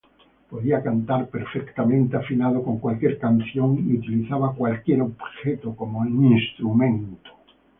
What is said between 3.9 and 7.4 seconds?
utilizaba cualquier objeto como instrumento.